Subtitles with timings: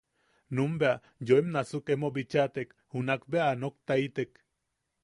[0.55, 0.93] Numun bea
[1.31, 4.37] yoim nasuk emo bichatek, junak bea a noktaitine.